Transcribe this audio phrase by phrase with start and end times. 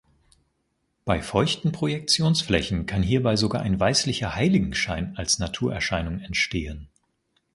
[1.05, 6.89] Bei feuchten Projektionsflächen kann hierbei sogar ein weißlicher Heiligenschein als Naturerscheinung entstehen.